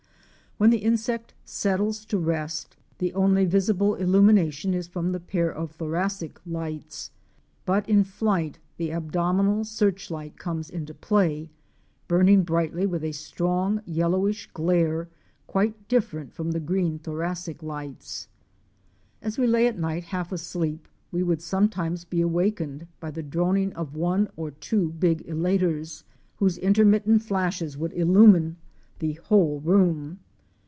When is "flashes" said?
27.23-27.79